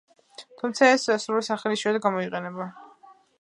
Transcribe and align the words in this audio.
თუმცა, 0.61 0.87
ეს 0.93 1.05
სრული 1.25 1.45
სახელი 1.49 1.79
იშვიათად 1.79 2.05
გამოიყენება. 2.07 2.69